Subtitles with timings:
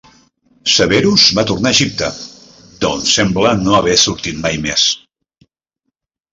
[0.75, 2.09] Severus va tornar a Egipte,
[2.85, 4.91] d'on sembla no haver sortit mai més.